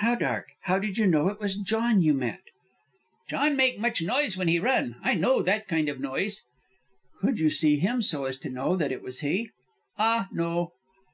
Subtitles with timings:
[0.00, 0.48] "How dark?
[0.64, 2.42] How did you know it was John you met?"
[3.26, 4.96] "John make much noise when he run.
[5.02, 6.42] I know that kind of noise."
[7.20, 9.48] "Could you see him so as to know that it was he?"
[9.96, 10.72] "Ah, no."